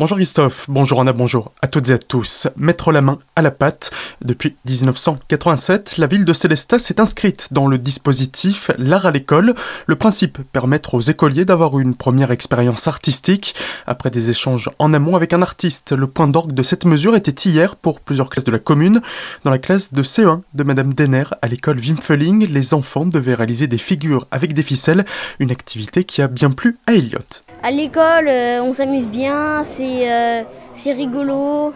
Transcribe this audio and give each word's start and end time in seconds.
Bonjour 0.00 0.16
Christophe, 0.16 0.64
bonjour 0.70 1.02
Anna, 1.02 1.12
bonjour 1.12 1.52
à 1.60 1.66
toutes 1.66 1.90
et 1.90 1.92
à 1.92 1.98
tous. 1.98 2.48
Mettre 2.56 2.90
la 2.90 3.02
main 3.02 3.18
à 3.36 3.42
la 3.42 3.50
pâte. 3.50 3.90
Depuis 4.24 4.56
1987, 4.64 5.98
la 5.98 6.06
ville 6.06 6.24
de 6.24 6.32
Célestat 6.32 6.78
s'est 6.78 7.02
inscrite 7.02 7.52
dans 7.52 7.66
le 7.66 7.76
dispositif 7.76 8.70
L'art 8.78 9.04
à 9.04 9.10
l'école. 9.10 9.54
Le 9.86 9.96
principe, 9.96 10.38
permettre 10.54 10.94
aux 10.94 11.02
écoliers 11.02 11.44
d'avoir 11.44 11.78
une 11.78 11.94
première 11.94 12.30
expérience 12.30 12.88
artistique. 12.88 13.54
Après 13.86 14.08
des 14.08 14.30
échanges 14.30 14.70
en 14.78 14.94
amont 14.94 15.16
avec 15.16 15.34
un 15.34 15.42
artiste, 15.42 15.92
le 15.92 16.06
point 16.06 16.28
d'orgue 16.28 16.54
de 16.54 16.62
cette 16.62 16.86
mesure 16.86 17.14
était 17.14 17.50
hier 17.50 17.76
pour 17.76 18.00
plusieurs 18.00 18.30
classes 18.30 18.44
de 18.44 18.52
la 18.52 18.58
commune. 18.58 19.02
Dans 19.44 19.50
la 19.50 19.58
classe 19.58 19.92
de 19.92 20.02
C1 20.02 20.40
de 20.54 20.62
Madame 20.62 20.94
Denner 20.94 21.24
à 21.42 21.46
l'école 21.46 21.78
Wimfeling, 21.78 22.46
les 22.46 22.72
enfants 22.72 23.04
devaient 23.04 23.34
réaliser 23.34 23.66
des 23.66 23.76
figures 23.76 24.26
avec 24.30 24.54
des 24.54 24.62
ficelles, 24.62 25.04
une 25.40 25.50
activité 25.50 26.04
qui 26.04 26.22
a 26.22 26.26
bien 26.26 26.50
plu 26.52 26.78
à 26.86 26.94
Elliot. 26.94 27.18
À 27.62 27.70
l'école, 27.70 28.26
euh, 28.26 28.62
on 28.62 28.72
s'amuse 28.72 29.06
bien, 29.06 29.62
euh, 29.90 30.42
rigolo. 30.86 31.72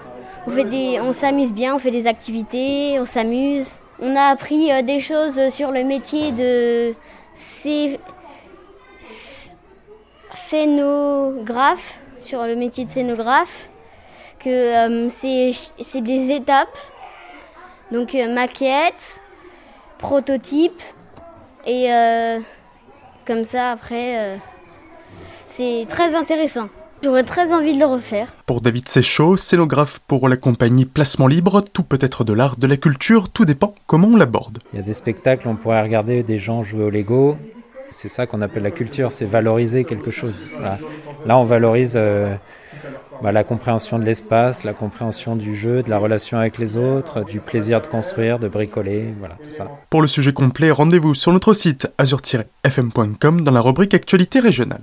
On, 0.46 0.50
fait 0.50 0.64
des, 0.64 1.00
on 1.00 1.12
s'amuse 1.12 1.52
bien, 1.52 1.74
on 1.74 1.78
fait 1.78 1.90
des 1.90 2.06
activités, 2.06 2.98
on 3.00 3.06
s'amuse. 3.06 3.68
On 4.00 4.14
a 4.16 4.24
appris 4.24 4.72
euh, 4.72 4.82
des 4.82 5.00
choses 5.00 5.48
sur 5.50 5.70
le 5.70 5.84
métier 5.84 6.32
de 6.32 6.94
scénographe, 10.32 12.00
sur 12.20 12.44
le 12.44 12.56
métier 12.56 12.84
de 12.84 12.90
scénographe, 12.90 13.68
que 14.38 15.08
c'est 15.10 16.00
des 16.00 16.30
étapes. 16.32 16.76
Donc 17.90 18.14
maquette, 18.14 19.20
prototype, 19.98 20.82
et 21.66 21.88
comme 23.26 23.44
ça 23.44 23.72
après 23.72 24.38
c'est 25.56 25.86
très 25.88 26.14
intéressant. 26.16 26.68
J'aurais 27.04 27.22
très 27.22 27.52
envie 27.52 27.74
de 27.74 27.78
le 27.78 27.84
refaire. 27.84 28.28
Pour 28.46 28.62
David 28.62 28.88
Séchaud, 28.88 29.36
scénographe 29.36 29.98
pour 30.08 30.26
la 30.26 30.38
compagnie 30.38 30.86
Placement 30.86 31.26
Libre, 31.26 31.60
tout 31.60 31.82
peut 31.82 31.98
être 32.00 32.24
de 32.24 32.32
l'art, 32.32 32.56
de 32.56 32.66
la 32.66 32.78
culture, 32.78 33.28
tout 33.28 33.44
dépend 33.44 33.74
comment 33.86 34.08
on 34.08 34.16
l'aborde. 34.16 34.60
Il 34.72 34.78
y 34.78 34.82
a 34.82 34.82
des 34.82 34.94
spectacles, 34.94 35.46
on 35.46 35.54
pourrait 35.54 35.82
regarder 35.82 36.22
des 36.22 36.38
gens 36.38 36.64
jouer 36.64 36.84
au 36.84 36.88
Lego. 36.88 37.36
C'est 37.90 38.08
ça 38.08 38.26
qu'on 38.26 38.40
appelle 38.40 38.62
la 38.62 38.70
culture, 38.70 39.12
c'est 39.12 39.26
valoriser 39.26 39.84
quelque 39.84 40.10
chose. 40.10 40.40
Là, 41.26 41.38
on 41.38 41.44
valorise 41.44 41.92
euh, 41.94 42.36
bah, 43.22 43.32
la 43.32 43.44
compréhension 43.44 43.98
de 43.98 44.04
l'espace, 44.04 44.64
la 44.64 44.72
compréhension 44.72 45.36
du 45.36 45.54
jeu, 45.54 45.82
de 45.82 45.90
la 45.90 45.98
relation 45.98 46.38
avec 46.38 46.56
les 46.56 46.78
autres, 46.78 47.22
du 47.22 47.38
plaisir 47.38 47.82
de 47.82 47.86
construire, 47.86 48.38
de 48.38 48.48
bricoler, 48.48 49.12
voilà, 49.18 49.36
tout 49.44 49.50
ça. 49.50 49.70
Pour 49.90 50.00
le 50.00 50.08
sujet 50.08 50.32
complet, 50.32 50.70
rendez-vous 50.70 51.12
sur 51.12 51.32
notre 51.34 51.52
site 51.52 51.86
azur-fm.com 51.98 53.42
dans 53.42 53.52
la 53.52 53.60
rubrique 53.60 53.92
Actualité 53.92 54.40
régionale. 54.40 54.80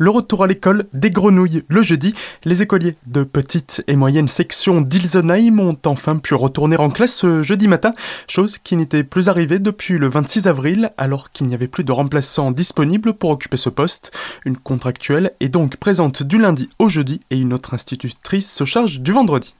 Le 0.00 0.10
retour 0.10 0.44
à 0.44 0.46
l'école 0.46 0.84
des 0.92 1.10
grenouilles 1.10 1.64
le 1.68 1.82
jeudi. 1.82 2.14
Les 2.44 2.62
écoliers 2.62 2.94
de 3.06 3.24
petite 3.24 3.82
et 3.88 3.96
moyenne 3.96 4.28
section 4.28 4.80
d'Ilsenheim 4.80 5.58
ont 5.58 5.76
enfin 5.86 6.16
pu 6.16 6.34
retourner 6.34 6.76
en 6.76 6.88
classe 6.88 7.14
ce 7.14 7.42
jeudi 7.42 7.66
matin, 7.66 7.92
chose 8.28 8.58
qui 8.58 8.76
n'était 8.76 9.02
plus 9.02 9.28
arrivée 9.28 9.58
depuis 9.58 9.98
le 9.98 10.08
26 10.08 10.46
avril 10.46 10.90
alors 10.96 11.32
qu'il 11.32 11.48
n'y 11.48 11.54
avait 11.54 11.66
plus 11.66 11.82
de 11.82 11.90
remplaçants 11.90 12.52
disponibles 12.52 13.12
pour 13.12 13.30
occuper 13.30 13.56
ce 13.56 13.70
poste. 13.70 14.12
Une 14.44 14.56
contractuelle 14.56 15.32
est 15.40 15.48
donc 15.48 15.76
présente 15.76 16.22
du 16.22 16.38
lundi 16.38 16.68
au 16.78 16.88
jeudi 16.88 17.20
et 17.30 17.36
une 17.36 17.52
autre 17.52 17.74
institutrice 17.74 18.52
se 18.52 18.64
charge 18.64 19.00
du 19.00 19.10
vendredi. 19.10 19.56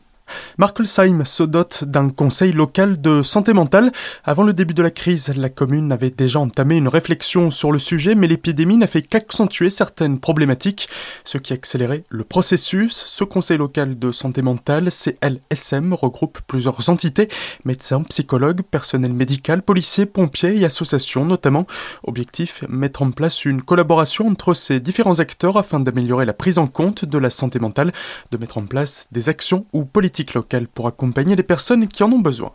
Markelsheim 0.59 1.25
se 1.25 1.43
dote 1.43 1.85
d'un 1.85 2.11
conseil 2.11 2.53
local 2.53 3.01
de 3.01 3.23
santé 3.23 3.53
mentale. 3.53 3.93
Avant 4.25 4.43
le 4.43 4.53
début 4.53 4.75
de 4.75 4.83
la 4.83 4.91
crise, 4.91 5.33
la 5.37 5.49
commune 5.49 5.93
avait 5.93 6.11
déjà 6.11 6.41
entamé 6.41 6.77
une 6.77 6.89
réflexion 6.89 7.51
sur 7.51 7.73
le 7.73 7.79
sujet, 7.79 8.15
mais 8.15 8.27
l'épidémie 8.27 8.77
n'a 8.77 8.87
fait 8.87 9.03
qu'accentuer 9.03 9.71
certaines 9.71 10.19
problématiques, 10.19 10.89
ce 11.25 11.39
qui 11.39 11.53
a 11.53 11.57
accéléré 11.57 12.05
le 12.11 12.25
processus. 12.25 13.05
Ce 13.07 13.25
conseil 13.25 13.59
local 13.59 13.99
de 13.99 14.13
santé 14.13 14.43
mentale, 14.43 14.91
CLSM, 14.91 15.95
regroupe 15.95 16.41
plusieurs 16.47 16.91
entités, 16.91 17.29
médecins, 17.65 18.03
psychologues, 18.03 18.63
personnel 18.63 19.13
médical, 19.13 19.63
policiers, 19.63 20.07
pompiers 20.07 20.59
et 20.59 20.65
associations 20.65 21.25
notamment. 21.25 21.67
Objectif, 22.05 22.65
mettre 22.69 23.03
en 23.03 23.11
place 23.11 23.45
une 23.45 23.63
collaboration 23.63 24.29
entre 24.29 24.55
ces 24.55 24.81
différents 24.81 25.21
acteurs 25.21 25.57
afin 25.57 25.81
d'améliorer 25.81 26.25
la 26.25 26.33
prise 26.33 26.59
en 26.59 26.67
compte 26.67 27.05
de 27.05 27.19
la 27.19 27.31
santé 27.31 27.59
mentale, 27.59 27.93
de 28.31 28.37
mettre 28.37 28.59
en 28.59 28.67
place 28.67 29.07
des 29.13 29.29
actions 29.29 29.67
ou 29.73 29.85
politiques 29.85 30.18
locale 30.35 30.69
pour 30.69 30.87
accompagner 30.87 31.37
les 31.37 31.43
personnes 31.43 31.89
qui 31.89 32.03
en 32.03 32.13
ont 32.13 32.19
besoin. 32.19 32.53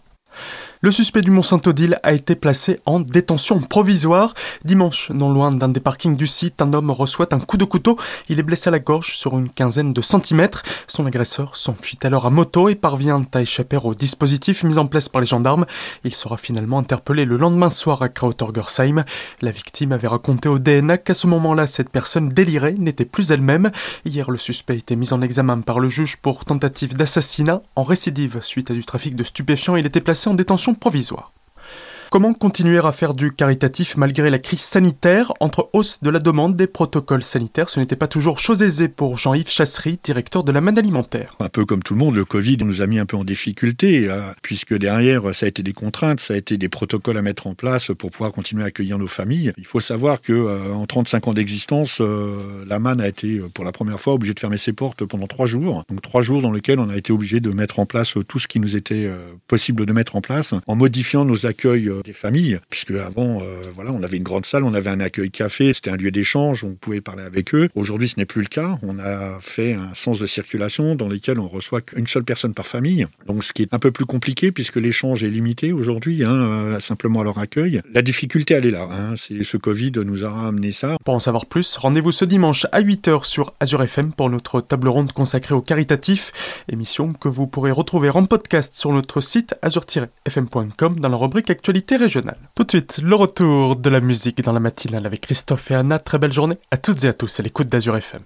Le 0.81 0.91
suspect 0.91 1.21
du 1.21 1.31
Mont-Saint-Odile 1.31 1.97
a 2.03 2.11
été 2.11 2.35
placé 2.35 2.79
en 2.85 2.99
détention 2.99 3.61
provisoire. 3.61 4.33
Dimanche, 4.65 5.11
non 5.11 5.31
loin 5.31 5.51
d'un 5.51 5.69
des 5.69 5.79
parkings 5.79 6.17
du 6.17 6.27
site, 6.27 6.61
un 6.61 6.73
homme 6.73 6.91
reçoit 6.91 7.33
un 7.33 7.39
coup 7.39 7.55
de 7.55 7.63
couteau. 7.63 7.97
Il 8.27 8.37
est 8.37 8.43
blessé 8.43 8.67
à 8.67 8.71
la 8.71 8.79
gorge 8.79 9.15
sur 9.15 9.37
une 9.37 9.49
quinzaine 9.49 9.93
de 9.93 10.01
centimètres. 10.01 10.63
Son 10.87 11.05
agresseur 11.05 11.55
s'enfuit 11.55 11.99
alors 12.03 12.25
à 12.25 12.29
moto 12.29 12.67
et 12.67 12.75
parvient 12.75 13.23
à 13.33 13.41
échapper 13.41 13.77
au 13.81 13.95
dispositif 13.95 14.63
mis 14.63 14.77
en 14.77 14.85
place 14.85 15.07
par 15.07 15.21
les 15.21 15.25
gendarmes. 15.25 15.65
Il 16.03 16.13
sera 16.15 16.35
finalement 16.35 16.79
interpellé 16.79 17.23
le 17.23 17.37
lendemain 17.37 17.69
soir 17.69 18.01
à 18.01 18.09
Krautorgersheim. 18.09 19.05
La 19.41 19.51
victime 19.51 19.93
avait 19.93 20.07
raconté 20.07 20.49
au 20.49 20.59
DNA 20.59 20.97
qu'à 20.97 21.13
ce 21.13 21.27
moment-là, 21.27 21.65
cette 21.65 21.89
personne 21.89 22.29
délirée 22.29 22.73
n'était 22.73 23.05
plus 23.05 23.31
elle-même. 23.31 23.71
Hier, 24.05 24.29
le 24.29 24.37
suspect 24.37 24.77
été 24.77 24.95
mis 24.95 25.13
en 25.13 25.21
examen 25.21 25.61
par 25.61 25.79
le 25.79 25.87
juge 25.87 26.17
pour 26.17 26.45
tentative 26.45 26.95
d'assassinat 26.95 27.61
en 27.75 27.83
récidive 27.83 28.39
suite 28.41 28.69
à 28.69 28.73
du 28.73 28.83
trafic 28.83 29.15
de 29.15 29.23
stupéfiants. 29.23 29.75
Il 29.75 29.85
était 29.85 30.01
placé 30.01 30.22
en 30.29 30.33
détention 30.33 30.73
provisoire. 30.73 31.31
Comment 32.13 32.35
continuer 32.35 32.77
à 32.77 32.91
faire 32.91 33.15
du 33.15 33.31
caritatif 33.31 33.97
malgré 33.97 34.29
la 34.29 34.37
crise 34.37 34.59
sanitaire 34.59 35.33
Entre 35.39 35.71
hausse 35.73 36.03
de 36.03 36.11
la 36.11 36.19
demande 36.19 36.55
des 36.55 36.67
protocoles 36.67 37.23
sanitaires, 37.23 37.69
ce 37.69 37.79
n'était 37.79 37.95
pas 37.95 38.07
toujours 38.07 38.37
chose 38.37 38.61
aisée 38.61 38.87
pour 38.87 39.17
Jean-Yves 39.17 39.49
Chassery, 39.49 39.97
directeur 40.03 40.43
de 40.43 40.51
la 40.51 40.61
manne 40.61 40.77
alimentaire. 40.77 41.35
Un 41.39 41.49
peu 41.49 41.65
comme 41.65 41.81
tout 41.81 41.95
le 41.95 41.99
monde, 41.99 42.13
le 42.13 42.23
Covid 42.23 42.57
nous 42.57 42.81
a 42.81 42.85
mis 42.85 42.99
un 42.99 43.07
peu 43.07 43.17
en 43.17 43.23
difficulté, 43.23 44.11
euh, 44.11 44.31
puisque 44.43 44.77
derrière, 44.77 45.33
ça 45.33 45.47
a 45.47 45.49
été 45.49 45.63
des 45.63 45.73
contraintes, 45.73 46.19
ça 46.19 46.35
a 46.35 46.37
été 46.37 46.59
des 46.59 46.69
protocoles 46.69 47.17
à 47.17 47.23
mettre 47.23 47.47
en 47.47 47.55
place 47.55 47.87
pour 47.97 48.11
pouvoir 48.11 48.31
continuer 48.31 48.61
à 48.61 48.67
accueillir 48.67 48.99
nos 48.99 49.07
familles. 49.07 49.51
Il 49.57 49.65
faut 49.65 49.81
savoir 49.81 50.21
que 50.21 50.33
euh, 50.33 50.71
en 50.71 50.85
35 50.85 51.29
ans 51.29 51.33
d'existence, 51.33 51.97
euh, 51.99 52.63
la 52.67 52.77
manne 52.77 53.01
a 53.01 53.07
été 53.07 53.41
pour 53.55 53.65
la 53.65 53.71
première 53.71 53.99
fois 53.99 54.13
obligée 54.13 54.35
de 54.35 54.39
fermer 54.39 54.59
ses 54.59 54.73
portes 54.73 55.03
pendant 55.03 55.25
trois 55.25 55.47
jours. 55.47 55.83
Donc 55.89 56.03
trois 56.03 56.21
jours 56.21 56.43
dans 56.43 56.51
lesquels 56.51 56.77
on 56.77 56.89
a 56.89 56.95
été 56.95 57.11
obligé 57.11 57.39
de 57.39 57.49
mettre 57.49 57.79
en 57.79 57.87
place 57.87 58.13
tout 58.27 58.37
ce 58.37 58.47
qui 58.47 58.59
nous 58.59 58.75
était 58.75 59.09
possible 59.47 59.87
de 59.87 59.93
mettre 59.93 60.15
en 60.15 60.21
place, 60.21 60.53
en 60.67 60.75
modifiant 60.75 61.25
nos 61.25 61.47
accueils 61.47 61.89
des 62.03 62.13
familles, 62.13 62.59
puisque 62.69 62.91
avant, 62.91 63.41
euh, 63.41 63.61
voilà, 63.73 63.91
on 63.91 64.03
avait 64.03 64.17
une 64.17 64.23
grande 64.23 64.45
salle, 64.45 64.63
on 64.63 64.73
avait 64.73 64.89
un 64.89 64.99
accueil 64.99 65.31
café, 65.31 65.73
c'était 65.73 65.89
un 65.89 65.95
lieu 65.95 66.11
d'échange, 66.11 66.63
on 66.63 66.75
pouvait 66.75 67.01
parler 67.01 67.23
avec 67.23 67.55
eux. 67.55 67.69
Aujourd'hui, 67.75 68.09
ce 68.09 68.19
n'est 68.19 68.25
plus 68.25 68.41
le 68.41 68.47
cas. 68.47 68.77
On 68.83 68.99
a 68.99 69.39
fait 69.41 69.73
un 69.73 69.93
sens 69.95 70.19
de 70.19 70.27
circulation 70.27 70.95
dans 70.95 71.07
lequel 71.07 71.39
on 71.39 71.47
reçoit 71.47 71.81
qu'une 71.81 72.07
seule 72.07 72.23
personne 72.23 72.53
par 72.53 72.67
famille. 72.67 73.07
Donc, 73.27 73.43
ce 73.43 73.53
qui 73.53 73.63
est 73.63 73.73
un 73.73 73.79
peu 73.79 73.91
plus 73.91 74.05
compliqué 74.05 74.51
puisque 74.51 74.75
l'échange 74.75 75.23
est 75.23 75.29
limité 75.29 75.71
aujourd'hui, 75.71 76.23
hein, 76.23 76.31
euh, 76.31 76.79
simplement 76.79 77.21
à 77.21 77.23
leur 77.23 77.39
accueil. 77.39 77.81
La 77.93 78.01
difficulté, 78.01 78.53
elle 78.53 78.65
est 78.65 78.71
là. 78.71 78.87
Hein. 78.91 79.15
C'est 79.17 79.43
ce 79.43 79.57
Covid 79.57 79.93
nous 79.95 80.23
a 80.25 80.47
amené 80.47 80.73
ça. 80.73 80.97
Pour 81.03 81.15
en 81.15 81.19
savoir 81.19 81.45
plus, 81.45 81.77
rendez-vous 81.77 82.11
ce 82.11 82.25
dimanche 82.25 82.67
à 82.71 82.81
8h 82.81 83.25
sur 83.25 83.53
Azure 83.59 83.83
FM 83.83 84.13
pour 84.13 84.29
notre 84.29 84.61
table 84.61 84.87
ronde 84.87 85.11
consacrée 85.11 85.55
au 85.55 85.61
caritatif, 85.61 86.31
émission 86.71 87.13
que 87.13 87.29
vous 87.29 87.47
pourrez 87.47 87.71
retrouver 87.71 88.09
en 88.09 88.25
podcast 88.25 88.75
sur 88.75 88.91
notre 88.91 89.21
site 89.21 89.55
azure-fm.com 89.61 90.99
dans 90.99 91.09
la 91.09 91.17
rubrique 91.17 91.49
Actualité 91.49 91.92
Tout 92.55 92.63
de 92.63 92.71
suite, 92.71 92.99
le 93.03 93.15
retour 93.15 93.75
de 93.75 93.89
la 93.89 93.99
musique 93.99 94.41
dans 94.41 94.53
la 94.53 94.59
matinale 94.59 95.05
avec 95.05 95.21
Christophe 95.21 95.69
et 95.71 95.75
Anna. 95.75 95.99
Très 95.99 96.17
belle 96.17 96.33
journée 96.33 96.57
à 96.71 96.77
toutes 96.77 97.03
et 97.03 97.07
à 97.07 97.13
tous 97.13 97.39
à 97.39 97.43
l'écoute 97.43 97.67
d'Azur 97.67 97.95
FM. 97.95 98.21